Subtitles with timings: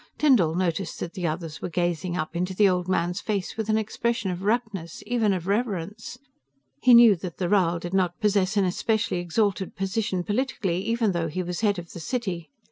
[0.17, 3.77] Tyndall noticed that the others were gazing up into the old man's face with an
[3.77, 6.17] expression of raptness, even of reverence.
[6.81, 11.27] He knew that the Rhal did not possess an especially exalted position politically, even though
[11.27, 12.49] he was head of the city.